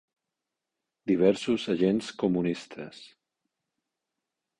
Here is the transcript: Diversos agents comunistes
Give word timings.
Diversos 1.11 1.65
agents 1.73 2.09
comunistes 2.23 3.03